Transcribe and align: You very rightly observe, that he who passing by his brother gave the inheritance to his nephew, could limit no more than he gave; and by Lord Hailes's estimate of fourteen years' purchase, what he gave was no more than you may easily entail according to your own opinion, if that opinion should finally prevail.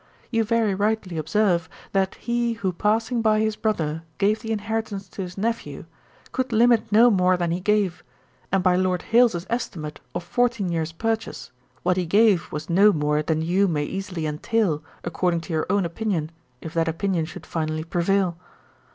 You 0.31 0.43
very 0.43 0.73
rightly 0.73 1.15
observe, 1.19 1.69
that 1.91 2.15
he 2.15 2.53
who 2.53 2.73
passing 2.73 3.21
by 3.21 3.39
his 3.39 3.55
brother 3.55 4.01
gave 4.17 4.39
the 4.41 4.51
inheritance 4.51 5.07
to 5.09 5.21
his 5.21 5.37
nephew, 5.37 5.85
could 6.31 6.51
limit 6.51 6.91
no 6.91 7.11
more 7.11 7.37
than 7.37 7.51
he 7.51 7.59
gave; 7.59 8.03
and 8.51 8.63
by 8.63 8.75
Lord 8.75 9.03
Hailes's 9.03 9.45
estimate 9.47 9.99
of 10.15 10.23
fourteen 10.23 10.69
years' 10.69 10.91
purchase, 10.91 11.51
what 11.83 11.97
he 11.97 12.07
gave 12.07 12.51
was 12.51 12.67
no 12.67 12.91
more 12.91 13.21
than 13.21 13.43
you 13.43 13.67
may 13.67 13.83
easily 13.83 14.25
entail 14.25 14.81
according 15.03 15.41
to 15.41 15.53
your 15.53 15.67
own 15.69 15.85
opinion, 15.85 16.31
if 16.61 16.73
that 16.73 16.87
opinion 16.87 17.25
should 17.25 17.45
finally 17.45 17.83
prevail. 17.83 18.39